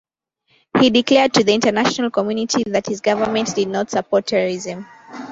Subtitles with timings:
[0.79, 4.87] He declared to the international community that his government did not support terrorism.